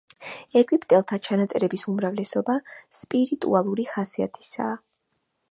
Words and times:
ეგვიპტელთა 0.61 1.19
ჩანაწერების 1.27 1.83
უმრავლესობა 1.93 2.57
სპირიტუალური 3.01 3.87
ხასიათისაა. 3.93 4.75